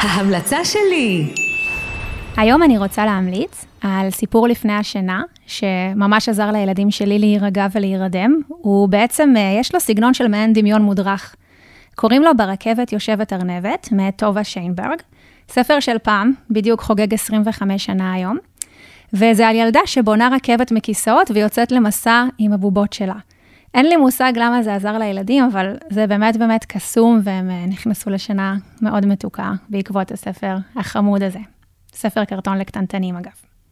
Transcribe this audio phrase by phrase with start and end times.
[0.00, 1.26] ההמלצה שלי.
[2.36, 8.40] היום אני רוצה להמליץ על סיפור לפני השינה, שממש עזר לילדים שלי להירגע ולהירדם.
[8.48, 11.34] הוא בעצם, אה, יש לו סגנון של מעין דמיון מודרך.
[11.94, 14.98] קוראים לו ברכבת יושבת ארנבת, מאת טובה שיינברג.
[15.48, 18.38] ספר של פעם, בדיוק חוגג 25 שנה היום.
[19.12, 23.16] וזה על ילדה שבונה רכבת מכיסאות ויוצאת למסע עם הבובות שלה.
[23.74, 28.10] אין לי מושג למה זה עזר לילדים, אבל זה באמת באמת קסום, והם אה, נכנסו
[28.10, 31.38] לשינה מאוד מתוקה בעקבות הספר החמוד הזה.
[31.92, 33.49] ספר קרטון לקטנטנים, אגב.